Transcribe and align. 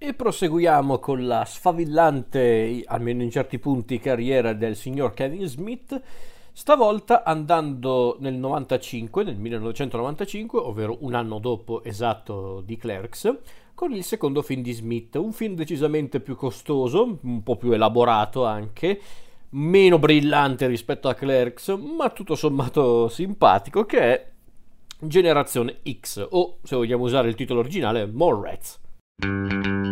E 0.00 0.14
proseguiamo 0.14 1.00
con 1.00 1.26
la 1.26 1.44
sfavillante, 1.44 2.84
almeno 2.86 3.24
in 3.24 3.32
certi 3.32 3.58
punti, 3.58 3.98
carriera 3.98 4.52
del 4.52 4.76
signor 4.76 5.12
Kevin 5.12 5.44
Smith, 5.46 6.00
stavolta 6.52 7.24
andando 7.24 8.16
nel 8.20 8.34
95, 8.34 9.24
nel 9.24 9.36
1995, 9.36 10.60
ovvero 10.60 10.98
un 11.00 11.14
anno 11.14 11.40
dopo 11.40 11.82
esatto 11.82 12.60
di 12.60 12.76
Clerks, 12.76 13.38
con 13.74 13.92
il 13.92 14.04
secondo 14.04 14.42
film 14.42 14.62
di 14.62 14.70
Smith, 14.70 15.16
un 15.16 15.32
film 15.32 15.56
decisamente 15.56 16.20
più 16.20 16.36
costoso, 16.36 17.18
un 17.20 17.42
po' 17.42 17.56
più 17.56 17.72
elaborato 17.72 18.44
anche, 18.44 19.00
meno 19.50 19.98
brillante 19.98 20.68
rispetto 20.68 21.08
a 21.08 21.14
Clerks, 21.14 21.70
ma 21.70 22.08
tutto 22.10 22.36
sommato 22.36 23.08
simpatico, 23.08 23.84
che 23.84 23.98
è 23.98 24.30
Generazione 25.00 25.80
X, 26.00 26.24
o 26.30 26.58
se 26.62 26.76
vogliamo 26.76 27.02
usare 27.02 27.28
il 27.28 27.34
titolo 27.34 27.58
originale, 27.58 28.06
More 28.06 28.48
Rats. 28.48 28.86
Generazione 29.18 29.82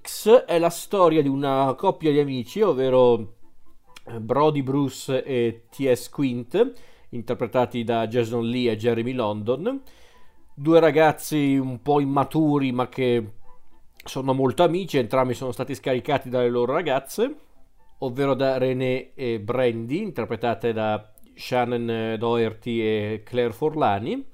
X 0.00 0.44
è 0.46 0.58
la 0.58 0.70
storia 0.70 1.20
di 1.20 1.28
una 1.28 1.74
coppia 1.74 2.10
di 2.10 2.18
amici, 2.18 2.62
ovvero 2.62 3.34
eh, 4.06 4.18
Brody 4.18 4.62
Bruce 4.62 5.22
e 5.22 5.64
T.S. 5.68 6.08
Quint, 6.08 6.72
interpretati 7.10 7.84
da 7.84 8.08
Jason 8.08 8.46
Lee 8.46 8.70
e 8.70 8.78
Jeremy 8.78 9.12
London. 9.12 9.82
Due 10.54 10.80
ragazzi 10.80 11.58
un 11.58 11.82
po' 11.82 12.00
immaturi 12.00 12.72
ma 12.72 12.88
che 12.88 13.40
sono 14.04 14.32
molto 14.32 14.62
amici, 14.62 14.98
entrambi 14.98 15.34
sono 15.34 15.52
stati 15.52 15.74
scaricati 15.74 16.28
dalle 16.28 16.48
loro 16.50 16.72
ragazze, 16.72 17.34
ovvero 17.98 18.34
da 18.34 18.58
René 18.58 19.12
e 19.14 19.40
Brandy, 19.40 20.02
interpretate 20.02 20.72
da 20.72 21.12
Shannon 21.34 22.16
Doherty 22.18 22.80
e 22.80 23.22
Claire 23.24 23.52
Forlani, 23.52 24.26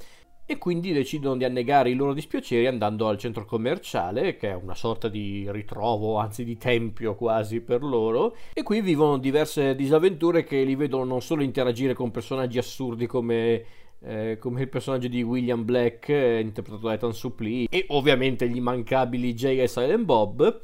e 0.50 0.56
quindi 0.56 0.92
decidono 0.94 1.36
di 1.36 1.44
annegare 1.44 1.90
i 1.90 1.94
loro 1.94 2.14
dispiaceri 2.14 2.66
andando 2.66 3.06
al 3.06 3.18
centro 3.18 3.44
commerciale, 3.44 4.36
che 4.36 4.48
è 4.48 4.54
una 4.54 4.74
sorta 4.74 5.08
di 5.08 5.46
ritrovo, 5.50 6.16
anzi 6.16 6.42
di 6.42 6.56
tempio 6.56 7.14
quasi 7.14 7.60
per 7.60 7.82
loro, 7.82 8.34
e 8.54 8.62
qui 8.62 8.80
vivono 8.80 9.18
diverse 9.18 9.74
disavventure 9.74 10.44
che 10.44 10.62
li 10.62 10.74
vedono 10.74 11.04
non 11.04 11.20
solo 11.20 11.42
interagire 11.42 11.92
con 11.92 12.10
personaggi 12.10 12.56
assurdi 12.56 13.06
come 13.06 13.64
eh, 14.00 14.38
come 14.38 14.62
il 14.62 14.68
personaggio 14.68 15.08
di 15.08 15.22
William 15.22 15.64
Black 15.64 16.08
eh, 16.08 16.40
interpretato 16.40 16.86
da 16.86 16.94
Ethan 16.94 17.12
Suplee 17.12 17.66
e 17.68 17.86
ovviamente 17.88 18.48
gli 18.48 18.56
immancabili 18.56 19.34
Jay 19.34 19.58
e 19.58 19.68
Silent 19.68 20.04
Bob. 20.04 20.60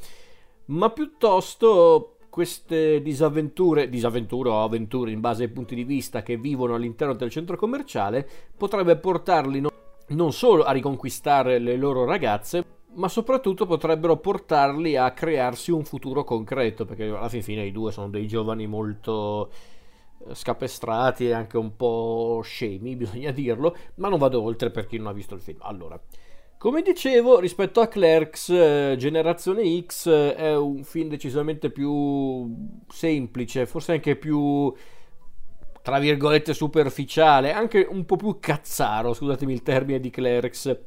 Ma 0.66 0.91
piuttosto 0.91 2.16
queste 2.30 3.00
disavventure, 3.00 3.88
disavventure 3.88 4.48
o 4.48 4.62
avventure 4.62 5.12
in 5.12 5.20
base 5.20 5.44
ai 5.44 5.50
punti 5.50 5.74
di 5.74 5.84
vista 5.84 6.22
che 6.22 6.36
vivono 6.36 6.74
all'interno 6.74 7.14
del 7.14 7.30
centro 7.30 7.56
commerciale 7.56 8.28
potrebbe 8.56 8.96
portarli 8.96 9.60
no- 9.60 9.70
non 10.08 10.32
solo 10.32 10.64
a 10.64 10.72
riconquistare 10.72 11.60
le 11.60 11.76
loro 11.76 12.04
ragazze 12.04 12.82
ma 12.94 13.08
soprattutto 13.08 13.66
potrebbero 13.66 14.16
portarli 14.16 14.96
a 14.96 15.12
crearsi 15.12 15.70
un 15.70 15.84
futuro 15.84 16.24
concreto 16.24 16.84
perché 16.84 17.04
alla 17.04 17.28
fine 17.28 17.66
i 17.66 17.72
due 17.72 17.92
sono 17.92 18.08
dei 18.08 18.26
giovani 18.26 18.66
molto 18.66 19.50
scapestrati 20.33 21.28
e 21.28 21.33
anche 21.33 21.56
un 21.56 21.77
po' 21.77 22.41
scemi, 22.42 22.94
bisogna 22.97 23.30
dirlo, 23.30 23.77
ma 23.97 24.08
non 24.08 24.19
vado 24.19 24.42
oltre 24.42 24.70
per 24.70 24.86
chi 24.86 24.97
non 24.97 25.08
ha 25.08 25.12
visto 25.12 25.34
il 25.34 25.41
film. 25.41 25.58
Allora, 25.62 26.00
come 26.56 26.81
dicevo, 26.81 27.41
rispetto 27.41 27.81
a 27.81 27.89
Clerks, 27.89 28.48
eh, 28.48 28.94
Generazione 28.98 29.84
X 29.84 30.06
eh, 30.06 30.34
è 30.34 30.56
un 30.56 30.83
film 30.83 31.08
decisamente 31.08 31.70
più 31.70 32.83
semplice, 32.89 33.66
forse 33.66 33.92
anche 33.92 34.16
più 34.16 34.72
tra 35.84 35.98
virgolette 35.98 36.55
superficiale, 36.55 37.53
anche 37.53 37.86
un 37.86 38.06
po' 38.06 38.16
più 38.16 38.38
cazzaro, 38.41 39.12
scusatemi 39.12 39.53
il 39.53 39.62
termine 39.62 40.00
di 40.00 40.09
Clerks. 40.09 40.78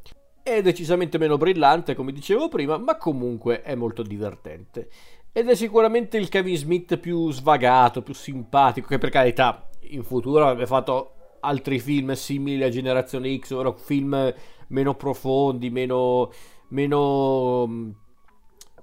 È 0.41 0.59
decisamente 0.63 1.19
meno 1.19 1.38
brillante, 1.38 1.94
come 1.94 2.11
dicevo 2.11 2.47
prima, 2.47 2.79
ma 2.79 2.97
comunque 2.97 3.61
è 3.61 3.75
molto 3.75 4.01
divertente. 4.01 4.90
Ed 5.37 5.47
è 5.47 5.53
sicuramente 5.53 6.17
il 6.17 6.29
Kevin 6.29 6.57
Smith 6.57 6.97
più 6.97 7.29
svagato, 7.31 8.01
più 8.01 8.15
simpatico, 8.15 8.87
che 8.87 8.97
per 8.97 9.11
carità 9.11 9.69
in 9.81 10.01
futuro 10.03 10.43
avrebbe 10.43 10.65
fatto 10.65 11.35
altri 11.41 11.77
film 11.77 12.13
simili 12.13 12.63
a 12.63 12.69
Generazione 12.69 13.37
X, 13.37 13.51
ovvero 13.51 13.73
film 13.73 14.33
meno 14.69 14.95
profondi, 14.95 15.69
meno, 15.69 16.31
meno 16.69 17.67
mm, 17.67 17.89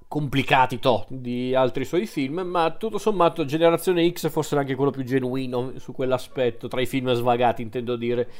complicati 0.06 0.78
to, 0.78 1.06
di 1.08 1.56
altri 1.56 1.84
suoi 1.84 2.06
film, 2.06 2.42
ma 2.42 2.70
tutto 2.70 2.98
sommato 2.98 3.44
Generazione 3.44 4.08
X 4.12 4.30
forse 4.30 4.56
anche 4.56 4.76
quello 4.76 4.92
più 4.92 5.02
genuino 5.02 5.72
su 5.78 5.90
quell'aspetto, 5.90 6.68
tra 6.68 6.80
i 6.80 6.86
film 6.86 7.12
svagati 7.14 7.62
intendo 7.62 7.96
dire. 7.96 8.30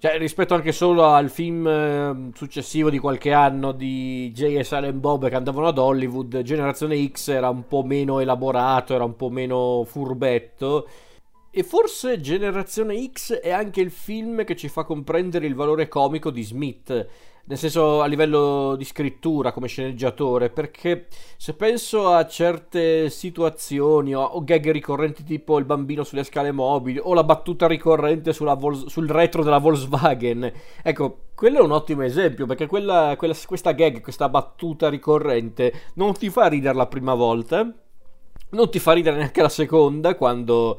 Cioè, 0.00 0.16
rispetto 0.16 0.54
anche 0.54 0.72
solo 0.72 1.04
al 1.04 1.28
film 1.28 1.66
eh, 1.66 2.30
successivo 2.34 2.88
di 2.88 2.98
qualche 2.98 3.34
anno 3.34 3.72
di 3.72 4.32
Jay 4.32 4.56
e 4.56 4.64
Silent 4.64 4.94
Bob 4.94 5.28
che 5.28 5.34
andavano 5.34 5.66
ad 5.66 5.76
Hollywood, 5.76 6.40
Generazione 6.40 7.06
X 7.06 7.28
era 7.28 7.50
un 7.50 7.66
po' 7.66 7.82
meno 7.82 8.18
elaborato, 8.18 8.94
era 8.94 9.04
un 9.04 9.14
po' 9.14 9.28
meno 9.28 9.84
furbetto. 9.84 10.88
E 11.50 11.62
forse 11.64 12.18
Generazione 12.18 13.10
X 13.12 13.34
è 13.34 13.50
anche 13.50 13.82
il 13.82 13.90
film 13.90 14.42
che 14.44 14.56
ci 14.56 14.68
fa 14.68 14.84
comprendere 14.84 15.44
il 15.44 15.54
valore 15.54 15.86
comico 15.86 16.30
di 16.30 16.44
Smith 16.44 17.06
nel 17.50 17.58
senso 17.58 18.00
a 18.00 18.06
livello 18.06 18.76
di 18.76 18.84
scrittura 18.84 19.50
come 19.50 19.66
sceneggiatore, 19.66 20.50
perché 20.50 21.08
se 21.36 21.54
penso 21.54 22.06
a 22.06 22.24
certe 22.24 23.10
situazioni 23.10 24.14
o, 24.14 24.22
o 24.22 24.44
gag 24.44 24.70
ricorrenti 24.70 25.24
tipo 25.24 25.58
il 25.58 25.64
bambino 25.64 26.04
sulle 26.04 26.22
scale 26.22 26.52
mobili 26.52 27.00
o 27.02 27.12
la 27.12 27.24
battuta 27.24 27.66
ricorrente 27.66 28.32
Vol- 28.56 28.88
sul 28.88 29.08
retro 29.08 29.42
della 29.42 29.58
Volkswagen, 29.58 30.52
ecco, 30.80 31.22
quello 31.34 31.58
è 31.58 31.62
un 31.62 31.72
ottimo 31.72 32.02
esempio 32.02 32.46
perché 32.46 32.68
quella, 32.68 33.16
quella, 33.18 33.34
questa 33.44 33.72
gag, 33.72 34.00
questa 34.00 34.28
battuta 34.28 34.88
ricorrente 34.88 35.72
non 35.94 36.12
ti 36.12 36.30
fa 36.30 36.46
ridere 36.46 36.76
la 36.76 36.86
prima 36.86 37.14
volta, 37.14 37.68
non 38.50 38.70
ti 38.70 38.78
fa 38.78 38.92
ridere 38.92 39.16
neanche 39.16 39.42
la 39.42 39.48
seconda 39.48 40.14
quando... 40.14 40.78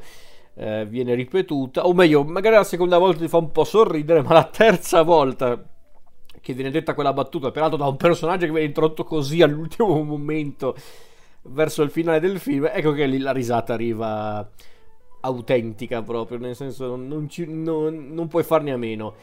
Eh, 0.54 0.84
viene 0.84 1.14
ripetuta, 1.14 1.86
o 1.86 1.94
meglio, 1.94 2.24
magari 2.24 2.56
la 2.56 2.62
seconda 2.62 2.98
volta 2.98 3.20
ti 3.20 3.28
fa 3.28 3.38
un 3.38 3.50
po' 3.52 3.64
sorridere, 3.64 4.20
ma 4.20 4.34
la 4.34 4.44
terza 4.44 5.00
volta 5.00 5.71
che 6.42 6.52
viene 6.52 6.70
detta 6.70 6.92
quella 6.92 7.12
battuta, 7.12 7.50
peraltro 7.50 7.78
da 7.78 7.86
un 7.86 7.96
personaggio 7.96 8.44
che 8.44 8.50
viene 8.50 8.66
introdotto 8.66 9.04
così 9.04 9.40
all'ultimo 9.40 9.96
momento 10.02 10.76
verso 11.44 11.82
il 11.82 11.90
finale 11.90 12.20
del 12.20 12.38
film, 12.38 12.68
ecco 12.70 12.92
che 12.92 13.06
lì 13.06 13.18
la 13.18 13.32
risata 13.32 13.72
arriva 13.72 14.46
autentica 15.20 16.02
proprio, 16.02 16.38
nel 16.38 16.56
senso 16.56 16.96
non, 16.96 17.28
ci, 17.28 17.46
non, 17.48 18.08
non 18.12 18.28
puoi 18.28 18.42
farne 18.42 18.72
a 18.72 18.76
meno. 18.76 19.14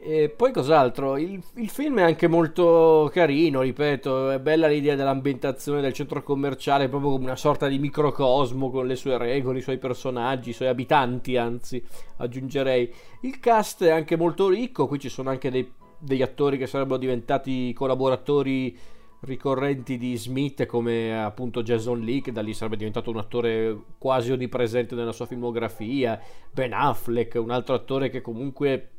E 0.00 0.28
poi 0.28 0.52
cos'altro? 0.52 1.16
Il, 1.16 1.42
il, 1.56 1.68
film 1.68 1.98
è 1.98 2.02
anche 2.02 2.28
molto 2.28 3.10
carino, 3.12 3.62
ripeto, 3.62 4.30
è 4.30 4.38
bella 4.38 4.68
l'idea 4.68 4.94
dell'ambientazione 4.94 5.80
del 5.80 5.92
centro 5.92 6.22
commerciale, 6.22 6.88
proprio 6.88 7.10
come 7.10 7.24
una 7.24 7.36
sorta 7.36 7.66
di 7.66 7.80
microcosmo 7.80 8.70
con 8.70 8.86
le 8.86 8.94
sue 8.94 9.18
regole, 9.18 9.58
i 9.58 9.62
suoi 9.62 9.78
personaggi, 9.78 10.50
i 10.50 10.52
suoi 10.52 10.68
abitanti, 10.68 11.36
anzi, 11.36 11.84
aggiungerei. 12.18 12.92
Il 13.22 13.40
cast 13.40 13.82
è 13.84 13.90
anche 13.90 14.16
molto 14.16 14.48
ricco, 14.48 14.86
qui 14.86 15.00
ci 15.00 15.08
sono 15.08 15.30
anche 15.30 15.50
dei 15.50 15.68
degli 15.98 16.22
attori 16.22 16.58
che 16.58 16.66
sarebbero 16.66 16.98
diventati 16.98 17.72
collaboratori 17.72 18.76
ricorrenti 19.20 19.98
di 19.98 20.16
Smith 20.16 20.64
come 20.66 21.20
appunto 21.20 21.62
Jason 21.62 22.00
Lee 22.00 22.20
che 22.20 22.30
da 22.30 22.40
lì 22.40 22.54
sarebbe 22.54 22.76
diventato 22.76 23.10
un 23.10 23.18
attore 23.18 23.76
quasi 23.98 24.30
onnipresente 24.30 24.94
nella 24.94 25.10
sua 25.10 25.26
filmografia 25.26 26.20
Ben 26.52 26.72
Affleck 26.72 27.34
un 27.34 27.50
altro 27.50 27.74
attore 27.74 28.10
che 28.10 28.20
comunque 28.20 28.90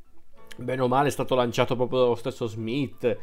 bene 0.57 0.81
o 0.81 0.89
male 0.89 1.07
è 1.07 1.11
stato 1.11 1.35
lanciato 1.35 1.77
proprio 1.77 1.99
dallo 1.99 2.15
stesso 2.15 2.47
Smith 2.47 3.17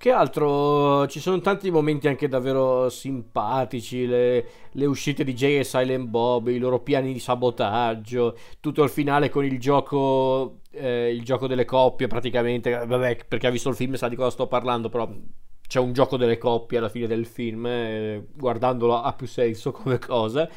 che 0.00 0.10
altro? 0.10 1.06
Ci 1.08 1.20
sono 1.20 1.40
tanti 1.42 1.70
momenti 1.70 2.08
anche 2.08 2.26
davvero 2.26 2.88
simpatici, 2.88 4.06
le, 4.06 4.46
le, 4.70 4.86
uscite 4.86 5.24
di 5.24 5.34
Jay 5.34 5.58
e 5.58 5.64
Silent 5.64 6.08
Bob, 6.08 6.48
i 6.48 6.56
loro 6.56 6.80
piani 6.80 7.12
di 7.12 7.18
sabotaggio, 7.18 8.34
tutto 8.60 8.82
il 8.82 8.88
finale 8.88 9.28
con 9.28 9.44
il 9.44 9.60
gioco, 9.60 10.60
eh, 10.70 11.12
il 11.12 11.22
gioco 11.22 11.46
delle 11.46 11.66
coppie 11.66 12.06
praticamente, 12.06 12.70
vabbè 12.86 13.26
perché 13.28 13.46
ha 13.46 13.50
visto 13.50 13.68
il 13.68 13.74
film 13.74 13.92
sa 13.92 14.08
di 14.08 14.16
cosa 14.16 14.30
sto 14.30 14.46
parlando, 14.46 14.88
però 14.88 15.06
c'è 15.68 15.80
un 15.80 15.92
gioco 15.92 16.16
delle 16.16 16.38
coppie 16.38 16.78
alla 16.78 16.88
fine 16.88 17.06
del 17.06 17.26
film, 17.26 17.66
eh, 17.66 18.26
guardandolo 18.34 19.02
ha 19.02 19.12
più 19.12 19.26
senso 19.26 19.70
come 19.70 19.98
cosa. 19.98 20.48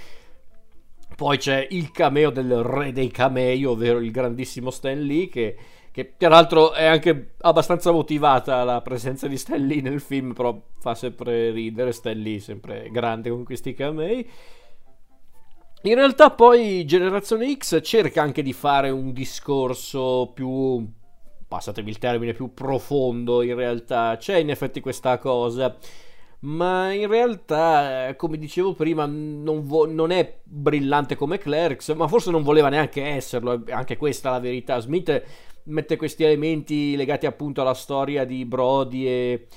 Poi 1.18 1.38
c'è 1.38 1.68
il 1.72 1.92
cameo 1.92 2.30
del 2.30 2.64
re 2.64 2.94
dei 2.94 3.12
camei, 3.12 3.66
ovvero 3.66 4.00
il 4.00 4.10
grandissimo 4.10 4.72
Stan 4.72 5.02
Lee 5.02 5.28
che 5.28 5.58
che 5.94 6.06
peraltro 6.06 6.74
è 6.74 6.86
anche 6.86 7.36
abbastanza 7.42 7.92
motivata 7.92 8.64
la 8.64 8.82
presenza 8.82 9.28
di 9.28 9.38
Stan 9.38 9.64
Lee 9.64 9.80
nel 9.80 10.02
film, 10.02 10.34
però 10.34 10.60
fa 10.80 10.96
sempre 10.96 11.52
ridere, 11.52 11.92
Stan 11.92 12.18
Lee 12.18 12.40
sempre 12.40 12.90
grande 12.90 13.30
con 13.30 13.44
questi 13.44 13.76
camei. 13.76 14.28
In 15.84 15.94
realtà 15.94 16.32
poi 16.32 16.84
Generazione 16.86 17.56
X 17.56 17.80
cerca 17.84 18.24
anche 18.24 18.42
di 18.42 18.54
fare 18.54 18.90
un 18.90 19.14
discorso 19.14 20.32
più, 20.34 20.84
passatemi 21.48 21.92
il 21.92 22.00
termine, 22.00 22.34
più 22.34 22.56
profondo 22.56 23.44
in 23.44 23.54
realtà, 23.54 24.18
c'è 24.18 24.38
in 24.38 24.50
effetti 24.50 24.80
questa 24.82 25.20
cosa, 25.20 25.78
ma 26.40 26.92
in 26.92 27.08
realtà, 27.08 28.16
come 28.18 28.40
dicevo 28.40 28.74
prima, 28.74 29.06
non, 29.06 29.62
vo- 29.62 29.86
non, 29.86 30.10
è 30.10 30.40
brillante 30.42 31.16
come 31.16 31.38
Clerks, 31.38 31.90
ma 31.90 32.08
forse 32.08 32.32
non 32.32 32.42
voleva 32.42 32.70
neanche 32.70 33.04
esserlo, 33.04 33.64
anche 33.70 33.96
questa 33.96 34.30
è 34.30 34.32
la 34.32 34.40
verità. 34.40 34.80
Smith 34.80 35.24
mette 35.66 35.96
questi 35.96 36.24
elementi 36.24 36.96
legati 36.96 37.26
appunto 37.26 37.62
alla 37.62 37.74
storia 37.74 38.26
di 38.26 38.46
Brody 38.46 39.08
e, 39.08 39.48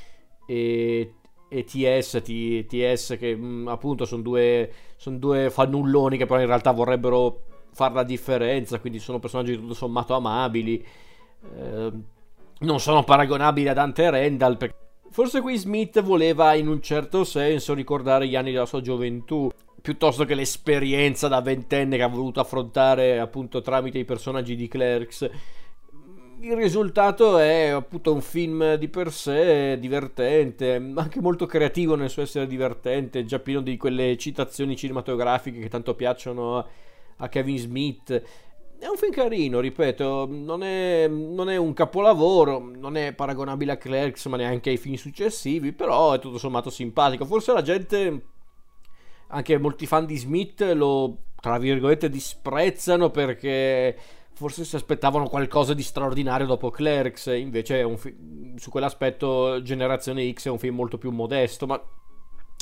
e, 0.47 1.15
e 1.49 1.65
TS, 1.65 2.23
T, 2.23 2.67
TS 2.67 3.17
che 3.19 3.35
mh, 3.35 3.45
mm, 3.45 3.69
appunto 3.69 4.05
sono 4.05 4.23
due, 4.23 4.73
son 4.97 5.19
due 5.19 5.51
fannulloni 5.51 6.17
che 6.17 6.27
però 6.27 6.41
in 6.41 6.47
realtà 6.47 6.71
vorrebbero 6.73 7.43
fare 7.73 7.95
la 7.95 8.05
differenza, 8.05 8.81
quindi 8.81 8.99
sono 8.99 9.19
personaggi 9.19 9.57
tutto 9.57 9.75
sommato 9.75 10.15
amabili. 10.15 10.85
Eh, 11.57 11.93
non 12.59 12.81
sono 12.81 13.05
paragonabili 13.05 13.69
a 13.69 13.75
Dante 13.75 14.05
e 14.05 14.11
Randall 14.11 14.57
perché 14.57 14.85
Forse 15.17 15.41
qui 15.41 15.57
Smith 15.57 16.03
voleva 16.03 16.53
in 16.55 16.69
un 16.69 16.83
certo 16.83 17.25
senso 17.25 17.73
ricordare 17.73 18.29
gli 18.29 18.37
anni 18.37 18.53
della 18.53 18.67
sua 18.67 18.83
gioventù, 18.83 19.51
piuttosto 19.81 20.27
che 20.27 20.35
l'esperienza 20.35 21.27
da 21.27 21.41
ventenne 21.41 21.97
che 21.97 22.03
ha 22.03 22.09
voluto 22.09 22.41
affrontare 22.41 23.19
appunto 23.19 23.63
tramite 23.63 23.99
i 23.99 24.05
personaggi 24.05 24.57
di 24.57 24.69
Clerks. 24.69 25.31
Il 26.41 26.55
risultato 26.55 27.39
è 27.39 27.69
appunto 27.69 28.13
un 28.13 28.21
film 28.21 28.75
di 28.75 28.89
per 28.89 29.11
sé 29.11 29.79
divertente, 29.79 30.75
anche 30.95 31.21
molto 31.21 31.47
creativo 31.47 31.95
nel 31.95 32.11
suo 32.11 32.23
essere 32.23 32.47
divertente, 32.47 33.25
già 33.25 33.39
pieno 33.39 33.63
di 33.63 33.77
quelle 33.77 34.17
citazioni 34.17 34.77
cinematografiche 34.77 35.61
che 35.61 35.69
tanto 35.69 35.95
piacciono 35.95 36.67
a 37.17 37.29
Kevin 37.29 37.59
Smith 37.59 38.23
è 38.79 38.87
un 38.87 38.97
film 38.97 39.13
carino, 39.13 39.61
ripeto, 39.61 40.29
non 40.31 40.63
è, 40.63 41.09
non 41.09 41.49
è, 41.49 41.57
un 41.57 41.73
capolavoro, 41.73 42.59
non 42.59 42.97
è 42.97 43.15
paragonabile 43.15 43.73
a 43.73 43.77
Clerks, 43.77 44.27
ma 44.27 44.37
neanche 44.37 44.71
ai 44.71 44.77
film 44.77 44.97
successivi, 44.97 45.73
però 45.73 46.13
è 46.13 46.19
tutto 46.19 46.39
sommato 46.39 46.69
simpatico. 46.69 47.25
Forse 47.25 47.53
la 47.53 47.63
gente, 47.63 48.23
anche 49.29 49.59
molti 49.59 49.87
fan 49.87 50.05
di 50.05 50.17
Smith, 50.17 50.61
lo, 50.61 51.17
tra 51.41 51.59
virgolette, 51.59 52.11
disprezzano 52.11 53.11
perché 53.11 53.97
forse 54.37 54.65
si 54.65 54.77
aspettavano 54.77 55.29
qualcosa 55.29 55.73
di 55.73 55.83
straordinario 55.83 56.47
dopo 56.47 56.69
Clerks, 56.69 57.27
invece 57.35 57.97
fi- 57.97 58.15
su 58.57 58.71
quell'aspetto 58.71 59.63
Generazione 59.63 60.31
X 60.31 60.47
è 60.47 60.51
un 60.51 60.59
film 60.59 60.75
molto 60.75 60.99
più 60.99 61.11
modesto, 61.11 61.67
ma 61.67 61.83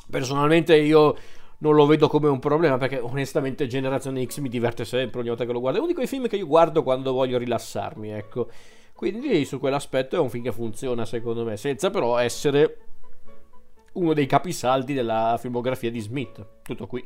personalmente 0.08 0.76
io 0.76 1.16
non 1.58 1.74
lo 1.74 1.86
vedo 1.86 2.06
come 2.06 2.28
un 2.28 2.38
problema 2.38 2.78
perché 2.78 3.00
onestamente 3.00 3.66
Generazione 3.66 4.24
X 4.24 4.38
mi 4.38 4.48
diverte 4.48 4.84
sempre 4.84 5.18
ogni 5.18 5.30
volta 5.30 5.44
che 5.44 5.52
lo 5.52 5.58
guardo. 5.58 5.78
È 5.78 5.80
uno 5.80 5.90
di 5.90 5.96
quei 5.96 6.06
film 6.06 6.28
che 6.28 6.36
io 6.36 6.46
guardo 6.46 6.84
quando 6.84 7.12
voglio 7.12 7.38
rilassarmi, 7.38 8.10
ecco. 8.10 8.48
Quindi 8.94 9.44
su 9.44 9.58
quell'aspetto 9.58 10.14
è 10.14 10.20
un 10.20 10.30
film 10.30 10.44
che 10.44 10.52
funziona 10.52 11.04
secondo 11.04 11.42
me, 11.42 11.56
senza 11.56 11.90
però 11.90 12.18
essere 12.18 12.78
uno 13.94 14.12
dei 14.12 14.26
capisaldi 14.26 14.94
della 14.94 15.36
filmografia 15.40 15.90
di 15.90 15.98
Smith. 15.98 16.46
Tutto 16.62 16.86
qui. 16.86 17.04